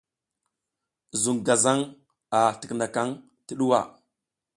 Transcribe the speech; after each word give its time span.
Zuŋ 1.21 1.37
gazaŋ 1.45 1.79
a 2.37 2.39
tikinakaŋ 2.59 3.09
ti 3.45 3.53
ɗuwa. 3.59 3.79